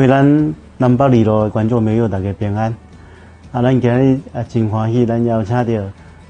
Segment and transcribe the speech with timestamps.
[0.00, 2.74] 各位咱南北二路的观众朋友，大家平安。
[3.52, 5.84] 啊，咱今日啊真欢喜，咱邀请到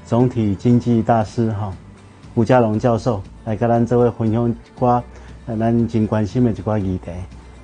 [0.05, 1.71] 总体经济大师哈
[2.35, 5.01] 吴家龙教授来跟咱这位分享一寡
[5.57, 7.11] 咱真关心的一寡议题。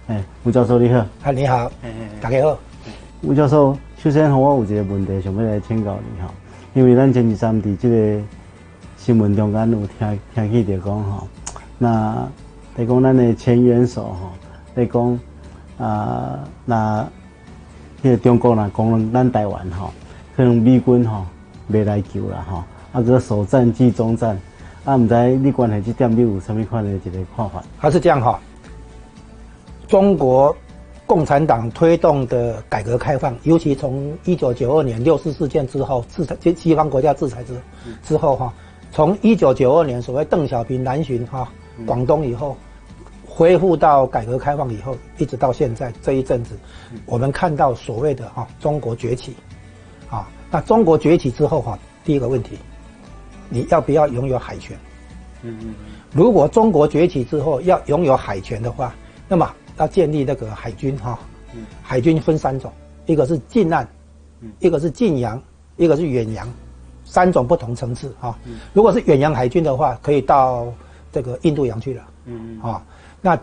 [0.07, 0.99] 哎，吴教授你好。
[1.23, 1.69] 啊，你好。
[2.21, 2.57] 大家好。
[3.23, 6.33] 吴教授，首先我有一个问题想要来请教你哈，
[6.73, 8.23] 因为咱前几站伫这个
[8.95, 11.27] 新闻中间有听听起着讲哈，
[11.77, 12.29] 那
[12.77, 14.31] 在讲咱的前元首哈，
[14.73, 15.19] 在讲。
[15.77, 17.07] 啊，那
[18.03, 19.91] 迄个中国人讲咱台湾吼，
[20.35, 21.23] 可能美军吼
[21.67, 22.63] 未来救啦吼，
[22.93, 24.39] 啊个首战即终战，
[24.85, 27.63] 啊毋知你关系即点你有啥物款的一个看法？
[27.77, 28.39] 还是这样哈？
[29.87, 30.55] 中国
[31.05, 37.53] 共产党推动的改革开放，尤其从一九九二年六四事件之后，制裁西西方国家制裁之
[38.03, 38.51] 之后哈，
[38.91, 41.47] 从一九九二年所谓邓小平南巡哈
[41.85, 42.57] 广东以后。
[43.37, 46.57] 恢复到改革开放以后，一直到现在这一阵子，
[47.05, 49.35] 我们看到所谓的哈中国崛起，
[50.09, 52.57] 啊，那中国崛起之后哈，第一个问题，
[53.47, 54.75] 你要不要拥有海权？
[55.43, 55.75] 嗯嗯。
[56.13, 58.95] 如果中国崛起之后要拥有海权的话，
[59.27, 61.19] 那么要建立那个海军哈，
[61.83, 62.73] 海军分三种，
[63.05, 63.87] 一个是近岸，
[64.57, 65.39] 一个是近洋，
[65.75, 66.51] 一个是远洋，
[67.05, 68.35] 三种不同层次哈。
[68.73, 70.73] 如果是远洋海军的话，可以到
[71.11, 72.03] 这个印度洋去了。
[72.25, 72.71] 嗯嗯。
[72.71, 72.83] 啊。
[73.27, 73.37] 那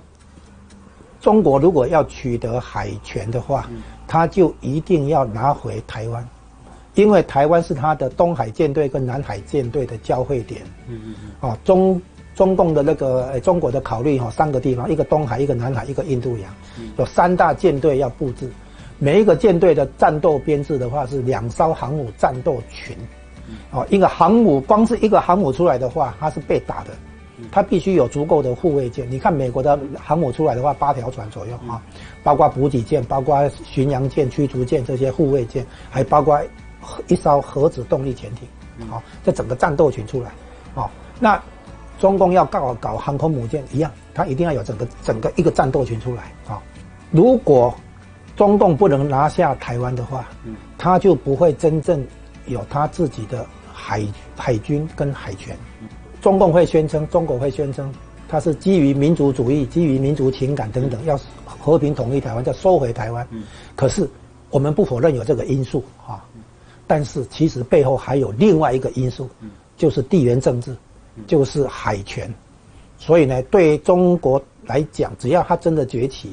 [1.21, 3.69] 中国如果要取得海权的话，
[4.07, 6.27] 他就一定要拿回台湾，
[6.95, 10.63] 因为台湾是他的东海舰队跟南海舰队的交汇点。
[10.89, 11.51] 嗯嗯嗯。
[11.51, 12.01] 啊，中
[12.35, 16.51] 中共的那个中国的考虑哈，三个地方，一个东海，一个南海，一个印度洋，
[16.97, 18.51] 有三大舰队要布置，
[18.99, 22.97] 每一个舰队的战斗编制的话是两艘航母战斗群。
[23.71, 26.91] 哦，一个航母光是一个航母出来的话，它是被打的。
[27.51, 29.11] 它必须有足够的护卫舰。
[29.11, 31.83] 你看美国的航母出来的话，八条船左右啊，
[32.23, 36.41] 包括补给舰、包括巡洋舰、驱逐舰这些护卫舰，还包括
[37.09, 38.47] 一艘核子动力潜艇，
[38.89, 40.31] 好，这整个战斗群出来，
[40.75, 41.43] 好，那
[41.99, 46.63] 中共要搞搞航空母舰一样，它一定要有整个整个一个战斗群出来啊。
[47.11, 47.75] 如果
[48.37, 50.29] 中共不能拿下台湾的话，
[50.77, 52.05] 他就不会真正
[52.47, 54.05] 有他自己的海
[54.37, 55.57] 海军跟海权。
[56.25, 57.93] 中共会宣称，中国会宣称，
[58.27, 63.29] 它是基于民族主义、基于民族情感等等，要和平统一台湾，要收回台湾。
[63.77, 64.09] 可是
[64.49, 66.25] 我们不否认有这个因素啊，
[66.87, 69.29] 但是其实背后还有另外一个因素，
[69.77, 70.75] 就是地缘政治，
[71.27, 72.33] 就是海权。
[72.97, 76.33] 所以呢，对中国来讲，只要它真的崛起，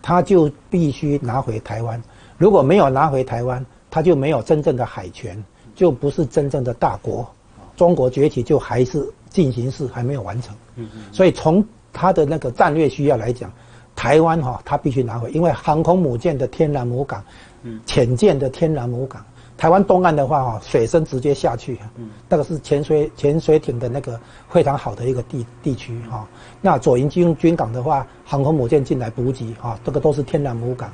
[0.00, 2.02] 它就必须拿回台湾。
[2.38, 5.44] 如果没有拿回台湾，它就没有真正的海权，
[5.74, 7.28] 就不是真正的大国。
[7.76, 9.06] 中国崛起就还是。
[9.36, 13.52] 进行式还没有完成，嗯嗯，所以从它的那个战略需要来讲，
[13.94, 17.22] 台湾哈它必须拿回，因为航空母舰的天然母港，
[17.64, 19.22] 嗯，潜舰的天然母港，
[19.58, 26.26] 台湾东岸的话哈水深直接下去，嗯，那个是潜水潜水艇的那个非常好的一个地地区哈。
[26.62, 30.90] 那左营军军港的话，航空母舰进来补给哈，这个都是天然母港，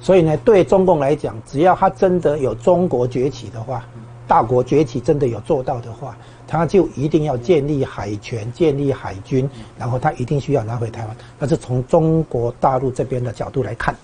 [0.00, 3.84] 所以呢，对中共来讲，只要它真的有中国崛起的话，
[4.26, 6.16] 大国崛起真的有做到的话。
[6.46, 9.48] 他就一定要建立海权，建立海军，
[9.78, 11.16] 然后他一定需要拿回台湾。
[11.38, 13.96] 那是从中国大陆这边的角度来看。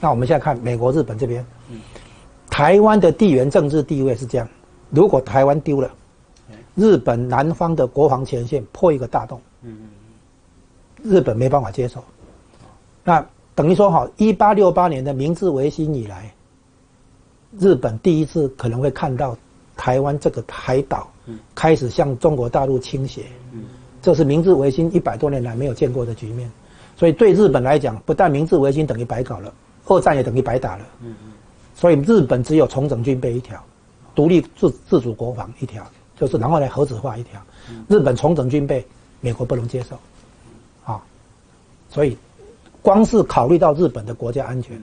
[0.00, 1.44] 那我们现在看美国、日本这边，
[2.48, 4.48] 台湾的地缘政治地位是这样：
[4.90, 5.90] 如果台湾丢了，
[6.74, 9.40] 日本南方的国防前线破一个大洞，
[11.02, 12.02] 日本没办法接受。
[13.04, 16.34] 那等于说，哈，一八六八年的明治维新以来，
[17.58, 19.36] 日本第一次可能会看到
[19.84, 21.06] 台湾这个海岛。
[21.54, 23.22] 开始向中国大陆倾斜，
[24.02, 26.50] 这是明治维新一百多年来没有见过的局面，
[26.98, 29.50] 所以对日本来讲，不但明治维新等于白搞了，
[29.86, 30.84] 二战也等于白打了。
[31.74, 33.58] 所以日本只有重整军备一条，
[34.14, 35.82] 独立自自主国防一条，
[36.14, 37.40] 就是然后来核子化一条。
[37.88, 38.86] 日本重整军备，
[39.22, 39.98] 美国不能接受，
[40.84, 41.02] 啊，
[41.88, 42.18] 所以
[42.82, 44.82] 光是考虑到日本的国家安全。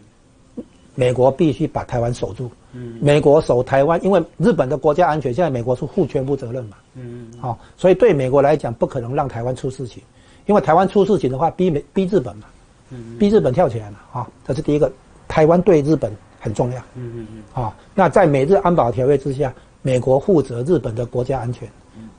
[0.96, 2.52] 美国必须把台湾守住。
[2.74, 6.78] 嗯，美国守台湾，因为日本的国家安全，现在美国是负全部责任嘛。
[6.96, 7.40] 嗯嗯。
[7.40, 10.02] 好，所以对美国来讲，不可能让台湾出事情，
[10.46, 12.46] 因为台湾出事情的话，逼美逼日本嘛。
[12.94, 14.28] 嗯逼日本跳起来嘛啊！
[14.46, 14.92] 这是第一个，
[15.26, 16.80] 台湾对日本很重要。
[16.96, 17.44] 嗯嗯嗯。
[17.54, 21.70] 好，那在美日安保条约之下，美国负责日本的国家安全，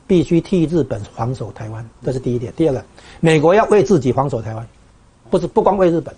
[0.06, 2.50] 必须替日本防守台湾，这是第一点。
[2.56, 2.82] 第二个，
[3.20, 4.66] 美国要为自己防守台湾，
[5.28, 6.14] 不是不光为日本。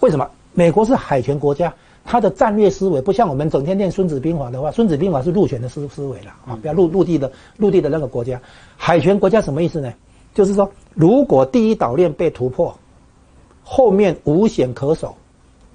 [0.00, 0.28] 为什么？
[0.54, 1.72] 美国是海权国家，
[2.10, 8.40] 它的战略思维不像我们整天念《孙子兵法》的话，《孙子兵法》是陆权的思思维了啊，不要陆陆地的陆地的那个国家，
[8.78, 9.92] 海权国家什么意思呢？
[10.34, 12.74] 就是说，如果第一岛链被突破，
[13.62, 15.14] 后面无险可守，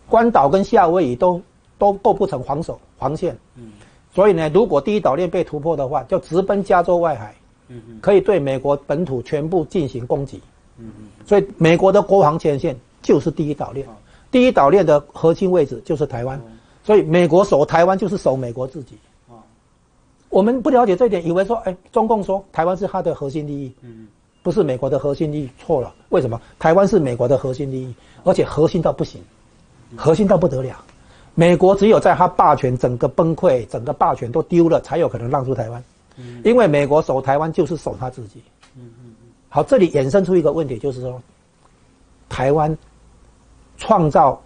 [0.09, 1.39] 关岛跟夏威夷都
[1.77, 3.37] 都构不成防守防线。
[3.55, 3.71] 嗯，
[4.15, 7.35] 所以呢，如果第一岛链被突破的话，就直奔加州外海。
[7.67, 10.41] 嗯嗯，可以对美国本土全部进行攻击。
[10.79, 13.87] 嗯嗯，所以美国的国防前线就是第一岛链。
[14.33, 16.41] 第一岛链的核心位置就是台湾，
[16.83, 18.97] 所以美国守台湾就是守美国自己。
[20.29, 24.07] 我们不了解这一点，以为说，哎，中共说台湾是他的核心利益，嗯，
[24.41, 25.93] 不是美国的核心利益，错了。
[26.09, 26.41] 为什么？
[26.57, 27.93] 台湾是美国的核心利益，
[28.23, 29.21] 而且核心到不行，
[29.95, 30.83] 核心到不得了。
[31.35, 35.83] 美国只有在他霸权整个崩溃、整个霸权都丢了，才有可能让出台湾。
[36.17, 38.41] 嗯，因为美国守台湾就是守他自己。
[39.49, 41.21] 好，这里衍生出一个问题，就是说，
[42.27, 42.75] 台湾
[43.77, 44.41] 创造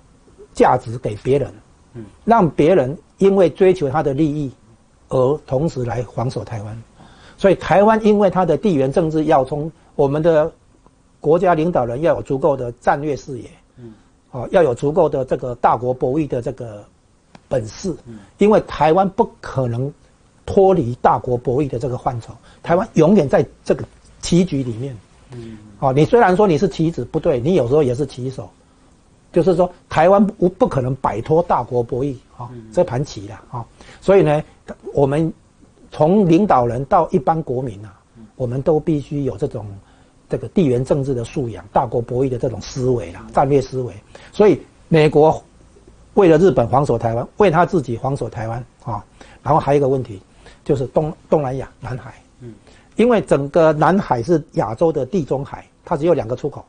[0.53, 1.53] 价值给别人，
[1.93, 4.51] 嗯，让别人因为追求他的利益。
[5.09, 6.83] 而同时来防守台湾，
[7.37, 10.51] 所以台湾因为它的地缘政治要冲，我们的
[11.21, 13.93] 国家领导人要有足够的战略视野，嗯，
[14.31, 16.83] 哦，要有足够的这个大国博弈的这个
[17.47, 19.89] 本事，嗯，因为台湾不可能
[20.45, 23.85] 脱离大国博弈的这个范畴，台湾永远在这个
[24.19, 24.97] 棋局里面，
[25.31, 28.49] 嗯，哦，你虽然说你是棋子，不对，你有时候也是棋手，
[29.43, 33.65] 就是说台湾不不可能摆脱大国博弈啊这盘棋的啊，
[34.01, 34.43] 所以呢。
[34.93, 35.31] 我们
[35.93, 37.97] 从领导人到一般国民啊，
[38.35, 39.65] 我们都必须有这种
[40.27, 43.93] 这个地缘政治的素养、大国博弈的这种思维啊，战略思维。
[44.33, 45.41] 所以，美国
[46.15, 49.01] 为了日本防守台湾，为他自己防守台湾啊。
[49.41, 50.21] 然后还有一个问题，
[50.65, 52.15] 就是东东南亚、南海。
[52.41, 52.53] 嗯，
[52.97, 56.65] 因为整个南海是亚洲的地中海，它只有两个出口，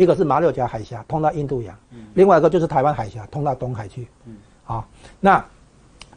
[0.00, 1.76] 一个是马六甲海峡通到印度洋，
[2.14, 4.08] 另外一个就是台湾海峡通到东海去。
[4.26, 4.84] 嗯，啊，
[5.20, 5.44] 那。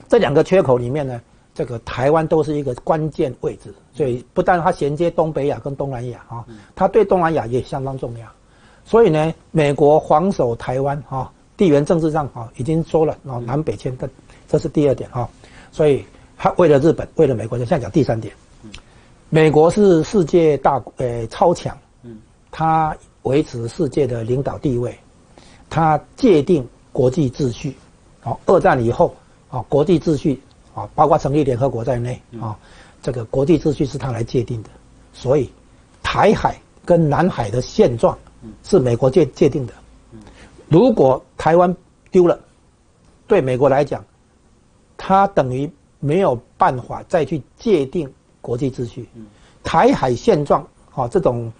[0.09, 1.19] 这两个缺口里面呢，
[1.55, 6.45] 这个台湾都是一个关键位置，所以不但它衔接东北亚跟东南亚啊，
[6.75, 8.27] 它对东南亚也相当重要。
[8.85, 14.07] 所以呢，美国防守台湾啊，地缘政治上啊已经说了啊，南北迁的，
[14.47, 15.27] 这是第二点啊。
[15.71, 16.05] 所以
[16.37, 18.33] 他为了日本，为了美国，就现在讲第三点。
[19.29, 22.19] 美国是世界大呃超强，嗯，
[22.51, 24.97] 它维持世界的领导地位，
[25.69, 27.75] 它界定国际秩序。
[28.21, 29.13] 好，二战以后。
[29.49, 30.41] 啊，国际秩序
[30.73, 32.57] 啊，包括成立联合国在内啊，
[33.03, 34.69] 这个国际秩序是他来界定的，
[35.13, 35.47] 所以
[36.01, 38.17] 台海跟南海的现状
[38.63, 39.73] 是美国界界定的。
[40.69, 41.77] 如果台湾
[42.09, 42.39] 丢了，
[43.27, 44.03] 对美国来讲，
[44.97, 48.11] 它等于没有办法再去界定
[48.41, 49.07] 国际秩序。
[49.63, 51.53] 台海现状啊，这种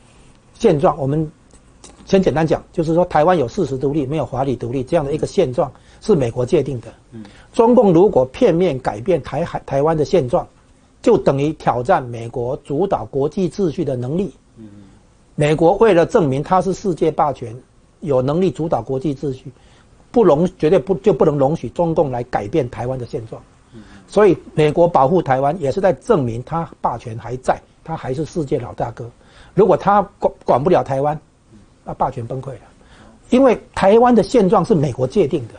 [0.55, 1.31] 现状，我们
[2.05, 5.71] 先简单讲，就是说台湾有事实独立，没有法理独立这样的一个现状。
[6.01, 6.87] 是美国界定的。
[7.13, 7.23] 嗯，
[7.53, 10.45] 中共如果片面改变台海台湾的现状，
[11.01, 14.33] 就等于挑战美国主导国际秩序的能力。
[14.57, 14.67] 嗯，
[15.35, 17.55] 美国为了证明它是世界霸权，
[18.01, 19.49] 有能力主导国际秩序，
[20.11, 23.41] 不容绝对不就不能容许中共来改变台湾的现状。
[23.73, 29.09] 嗯，所以美国保护台湾也是在证明他霸权还在，他还是世界老大哥。
[29.53, 31.17] 如果他管管不了台湾，
[31.83, 32.59] 那霸权崩溃了。
[33.29, 35.53] 因为台湾的现状是美国界定的。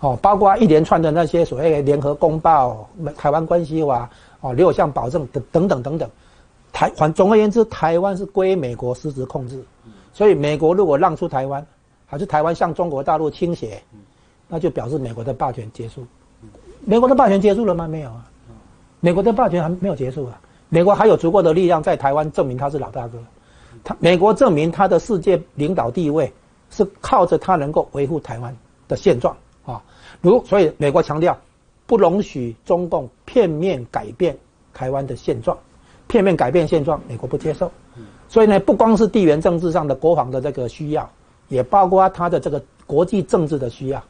[0.00, 6.10] 哦，包括一连串的那些所谓联合公报、台湾关系法、哦六项保证等等等等等，
[6.72, 9.64] 台反总而言之，台湾是归美国实质控制。
[10.12, 11.64] 所以美国如果让出台湾，
[12.04, 13.80] 还是台湾向中国大陆倾斜，
[14.48, 16.04] 那就表示美国的霸权结束。
[16.84, 17.86] 美国的霸权结束了吗？
[17.86, 18.28] 没有啊，
[18.98, 20.40] 美国的霸权还没有结束啊。
[20.68, 23.18] 美国还有足够的力量在台湾证明他是老大哥。
[23.84, 26.32] 他美国证明他的世界领导地位
[26.70, 28.56] 是靠着他能够维护台湾
[28.88, 29.36] 的现状。
[29.64, 29.82] 啊，
[30.20, 31.36] 如所以美国强调，
[31.86, 34.36] 不容许中共片面改变
[34.74, 35.56] 台湾的现状，
[36.08, 37.70] 片面改变现状，美国不接受。
[38.28, 41.08] 所以呢，不光是地缘政治上的国防的这个需要，
[41.48, 44.02] 也包括他的这个国际政治的需要。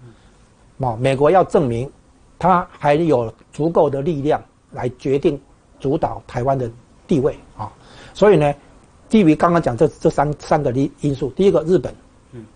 [0.80, 1.90] 啊，美国要证明，
[2.38, 5.38] 他还有足够的力量来决定
[5.80, 6.70] 主导台湾的
[7.06, 7.70] 地位啊。
[8.14, 8.54] 所以呢，
[9.12, 11.94] 基于刚刚讲这这三三个因因素，第一个日本，
[12.32, 12.46] 嗯，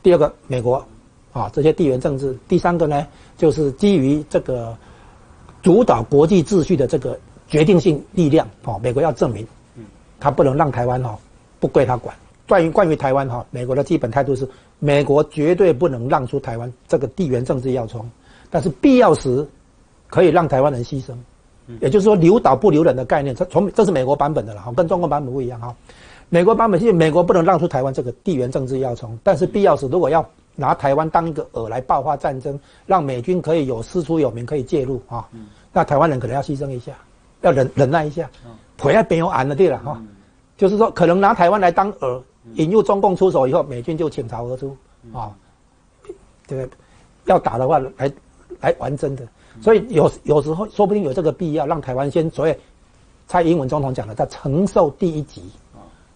[0.00, 0.86] 第二个美国。
[1.32, 4.76] 啊，这些地缘政治，第三个呢，就是基于这个
[5.60, 8.48] 主导国际秩序的这个决定性力量。
[8.64, 9.84] 哦，美国要证明，嗯，
[10.20, 11.18] 他不能让台湾哈
[11.58, 12.16] 不归他管。
[12.46, 18.08] 关于关于台湾哈，美国的基本态度是，美国绝对不能让出台湾这个地缘政治要冲，
[18.50, 19.46] 但是必要时
[20.08, 21.12] 可以让台湾人牺牲。
[21.80, 25.74] 也就是说，留岛不留人的概念，这从这是美国版本的了哈，跟中国版本不一样哈。
[26.28, 30.24] 美国版本是美国不能让出台湾这个地缘政治要从，但是必要时如果要。
[30.60, 35.24] 拿台湾当一个饵来爆发战争，让美军可以有师出有名，可以介入啊。
[35.72, 36.94] 那台湾人可能要牺牲一下，
[37.42, 38.28] 要忍忍耐一下，
[38.76, 40.02] 回来别有俺的地了哈。
[40.56, 42.20] 就是说，可能拿台湾来当饵，
[42.54, 44.76] 引诱中共出手以后，美军就倾巢而出
[45.12, 45.30] 啊。
[46.48, 46.68] 对，
[47.26, 48.12] 要打的话来
[48.58, 49.24] 来玩真的。
[49.60, 52.58] 所以有有时候说不定有这个必要，让台湾先所谓
[53.26, 55.42] 蔡英文总统讲的，他承受第一级，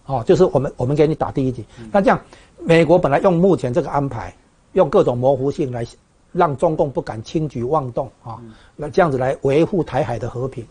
[0.05, 1.63] 哦，就是我们我们给你打第一级。
[1.91, 2.19] 那这样，
[2.57, 4.33] 美国本来用目前这个安排，
[4.71, 5.85] 用各种模糊性来
[6.31, 8.39] 让中共不敢轻举妄动啊，
[8.75, 10.65] 那这样子来维护台海的和平。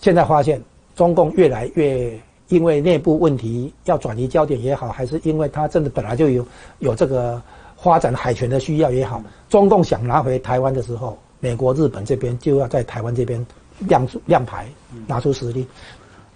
[0.00, 0.62] 现在发现
[0.94, 2.18] 中共越来越
[2.48, 6.46] 因为内部问题要转移焦点也好，还是因为他真的本来就有
[6.80, 7.40] 有这个
[7.76, 11.16] 发展海权的需要也好，中共想拿回台湾的时候。
[11.40, 13.44] 美国、日本这边就要在台湾这边
[13.80, 14.66] 亮出亮牌，
[15.06, 15.66] 拿出实力。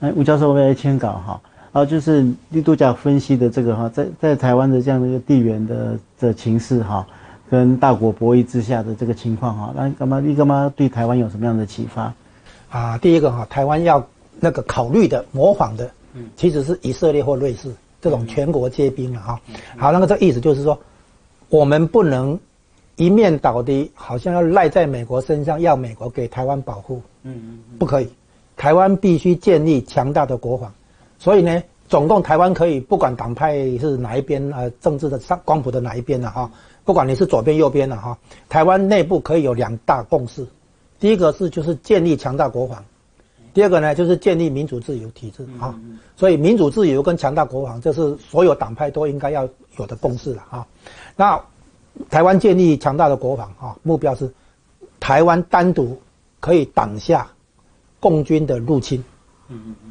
[0.00, 1.40] 哎，吴教授为来签稿哈，
[1.72, 7.06] 啊，就是立度假分析的这个哈，在在台湾的这样的一个地缘的的情势哈，
[7.50, 12.14] 跟大国博弈之下的这个情况哈，那干嘛你干嘛对台湾有什么样的启发？
[12.70, 14.04] 啊，第一个哈，台湾要
[14.38, 19.40] 那个考虑的模仿的，嗯，其实是以色列或瑞士这种全国皆兵了哈。
[19.76, 20.78] 好，那个这意思就是说，
[21.48, 22.38] 我们不能。
[22.96, 27.00] 一面倒的，好像要赖在美国身上，要美国给台湾保护。
[27.22, 28.08] 嗯嗯，不可以，
[28.56, 30.72] 台湾必须建立强大的国防。
[31.18, 36.50] 所以呢，总共台湾可以不管党派是哪一边，呃，政治的上光谱的哪一边了哈，
[36.84, 38.18] 不管你是左边右边了哈，
[38.48, 40.46] 台湾内部可以有两大共识。
[41.00, 42.84] 第一个是就是建立强大国防，
[43.54, 45.74] 第二个呢就是建立民主自由体制啊。
[46.16, 50.66] 所以民主自由跟强大国防，这是所有党派都应该要有的共识了啊。
[51.16, 51.40] 那。
[52.08, 54.32] 台湾建立强大的国防啊，目标是
[54.98, 56.00] 台湾单独
[56.40, 57.30] 可以挡下
[58.00, 59.02] 共军的入侵，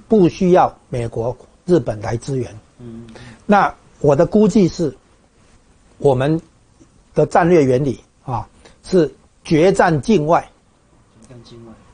[0.08, 2.60] 不需要美国、日本来支援。
[3.46, 4.96] 那我的估计是，
[6.00, 6.42] 我们
[7.14, 8.48] 的战略原理啊
[8.84, 10.50] 是决战境外，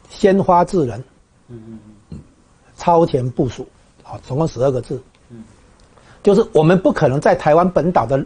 [0.10, 1.04] 先发制人，
[2.78, 3.68] 超前部署，
[4.04, 5.02] 好，总共十二个字，
[6.24, 8.26] 就是我们不可能在台湾本岛的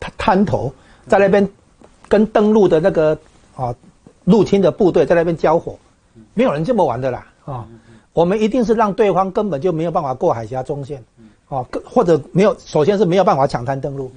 [0.00, 0.72] 滩滩头。
[1.06, 1.48] 在那边
[2.08, 3.18] 跟登陆的那个
[3.56, 3.74] 啊
[4.24, 5.76] 入侵的部队在那边交火，
[6.34, 7.66] 没有人这么玩的啦啊！
[8.12, 11.02] 我们一定是让对方根本就没有办法过海峡中线，
[11.48, 14.12] 啊，或者没有，首先是没有办法抢滩登陆，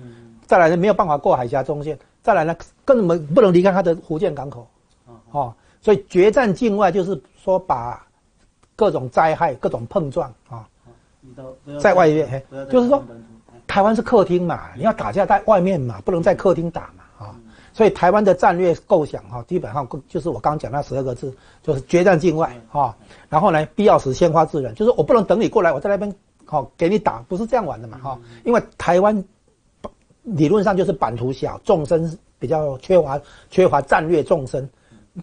[0.46, 4.68] 再来呢没有办法过海峡中线，再来呢根本不能离开他的福建港口，
[5.32, 8.06] 啊，所以决战境外就是说把
[8.76, 10.68] 各种灾害、各种碰撞啊，
[11.80, 13.04] 在外面，就是说。
[13.68, 17.36] 台湾是客厅嘛，你要打架在外面嘛，不能在客厅打嘛，啊，
[17.74, 22.96] 所以台湾的战略构想哈，基本上就是我刚刚讲那十二个字，就是决战境外哈，
[23.28, 26.14] 然后呢，必要时先发制人，就是我不能等你过来，我在那边
[26.46, 29.24] 好给你打，不是这样玩的嘛，哈，因为台湾
[30.24, 33.20] 理论上就是版图小，纵深比较缺乏，
[33.50, 34.70] 缺乏战略纵深，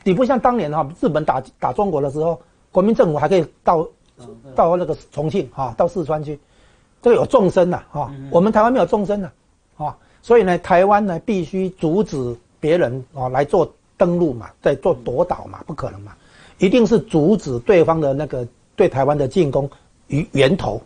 [0.04, 3.88] 你不像当年哈，日本打打中国的时候，国民政府还可以到
[4.54, 6.38] 到那个重庆哈，到四川去。
[7.02, 9.30] 这个有纵深呐，哈，我们台湾没有纵深呐，
[9.76, 16.12] 啊，所以呢，台湾呢必须阻止别人啊来做登陆嘛，在做夺岛嘛，不可能嘛，
[16.58, 19.68] 一定是阻止对方的那个对台湾的进攻
[20.06, 20.80] 于源头，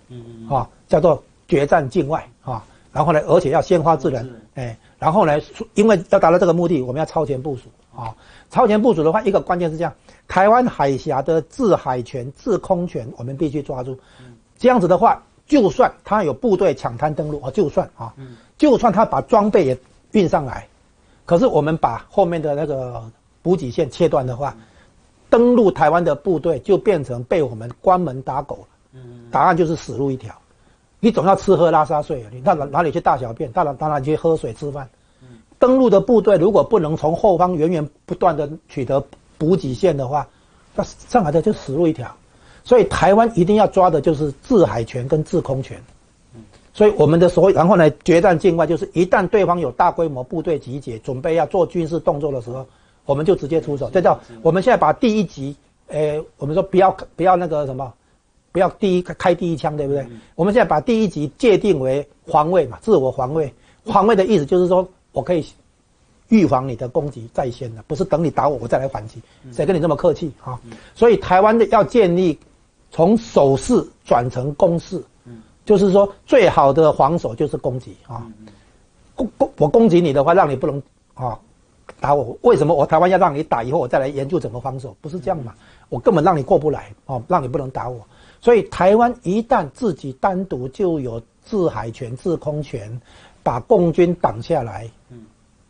[0.48, 5.38] 啊，叫做决战境外啊，然后呢，而且要先发制人，哎，然后呢，
[5.74, 8.16] 因为要达到这个目的，我们要超前部署啊，
[8.48, 9.92] 超前部署的话，一个关键是这样，
[10.26, 13.98] 台湾海峡的制海权、制空权，我们必须抓住，
[14.56, 15.22] 这样子的话。
[15.46, 18.12] 就算他有部队抢滩登陆啊，就算啊，
[18.58, 19.78] 就算他把装备也
[20.12, 20.66] 运上来，
[21.24, 23.02] 可是我们把后面的那个
[23.42, 24.56] 补给线切断的话，
[25.30, 29.00] 登陆台湾的部队就变成被我们关门打狗了。
[29.30, 30.34] 答案就是死路一条。
[30.98, 33.52] 你总要吃喝拉撒睡啊，你到哪哪里去大小便？
[33.52, 34.88] 到哪到哪去喝水吃饭？
[35.58, 39.04] 登陆的部队如果不能从后方源源不断的取得
[39.38, 40.26] 补给线的话，
[40.74, 42.14] 那上海的就死路一条。
[42.66, 45.80] 所以台湾一定要抓的就是制海权跟制空权，
[46.74, 52.66] 所以我们的所谓然后呢，决战境外就是一旦对方有大规模部队集结，准备要做军事动作的时候，
[53.04, 53.88] 我们就直接出手。
[53.90, 55.54] 这叫我们现在把第一级，
[55.90, 57.94] 诶，我们说不要不要那个什么，
[58.50, 60.04] 不要第一开第一枪，对不对？
[60.34, 63.54] 我们现在把第一级界定为防卫嘛，自我防卫。
[63.84, 65.46] 防卫的意思就是说我可以
[66.30, 69.22] 预防你的攻击在先的，不是等你打我我再来反击。
[69.52, 70.58] 谁跟你这么客气啊？
[70.96, 72.36] 所以台湾的要建立。
[72.96, 75.04] 从守势转成攻势，
[75.66, 78.26] 就是说最好的防守就是攻击啊！
[79.14, 81.38] 攻攻我攻击你的话，让你不能啊
[82.00, 82.34] 打我。
[82.40, 84.96] 为什么我台湾要让你打以后，我再来研究怎么防守？
[85.02, 85.54] 不是这样嘛？
[85.90, 88.00] 我根本让你过不来哦，让你不能打我。
[88.40, 92.98] 所以台湾一旦自己单独就有制海权、制空权，
[93.42, 94.88] 把共军挡下来，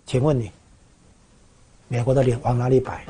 [0.04, 0.49] 请问你，
[1.88, 3.04] 美国的脸往哪里摆？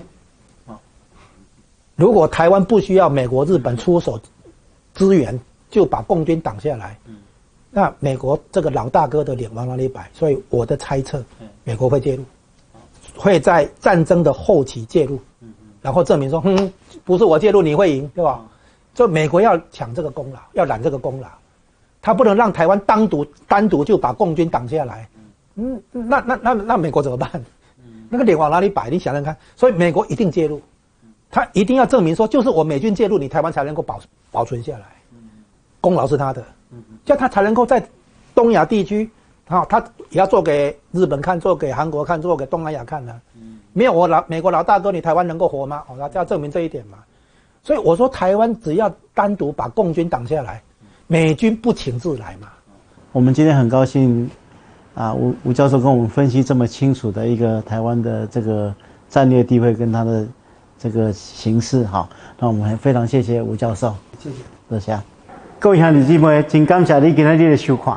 [1.96, 4.20] 如果台湾不需要美国、日本出手
[4.94, 5.38] 支援，
[5.70, 6.96] 就把共军挡下来，
[7.70, 10.08] 那美国这个老大哥的脸往哪里摆？
[10.12, 11.24] 所以我的猜测，
[11.64, 12.24] 美国会介入，
[13.16, 15.18] 会在战争的后期介入，
[15.80, 16.72] 然后证明说，哼，
[17.04, 18.44] 不是我介入你会赢，对吧？
[18.94, 21.28] 就美国要抢这个功劳，要揽这个功劳，
[22.00, 25.08] 他不能让台湾单独单独就把共军挡下来，
[25.56, 27.30] 嗯，那那那那美国怎么办？
[28.08, 28.88] 那个脸往哪里摆？
[28.88, 30.62] 你想想看，所以美国一定介入，
[31.30, 34.84] 他一定要证明说，就是我美军介入，你台湾才能够保保存下来，
[35.80, 36.44] 功劳是他的，
[37.04, 37.84] 叫他才能够在
[38.34, 39.10] 东亚地区，
[39.48, 39.78] 啊，他
[40.10, 43.20] 也要做给日本看，做给韩国看，做给东南亚看的，
[43.72, 45.82] 没有我老美国老大哥，你台湾能够活吗？
[45.88, 46.98] 哦，他要证明这一点嘛。
[47.62, 50.62] 所以我说，台湾只要单独把共军挡下来，
[51.06, 52.48] 美军不请自来嘛。
[53.12, 54.30] 我们今天很高兴。
[54.94, 58.74] 啊，吴吴教授跟我们分析这么清楚的一个台湾的这个
[59.10, 60.26] 战略地位跟他的
[60.78, 64.36] 这个形式，哈，那我们还非常谢谢吴教授，谢谢，
[64.68, 64.98] 多谢。
[65.58, 67.96] 各位兄弟姐妹，真感谢你今天的收看。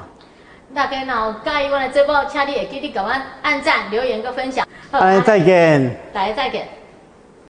[0.74, 4.66] 大家若介意我的节目，请你会记得给我按赞、留言、跟分享。
[4.92, 5.98] 好，再见。
[6.14, 6.79] 大家再见。